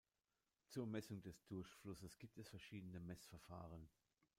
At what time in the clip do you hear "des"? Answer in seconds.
1.21-1.45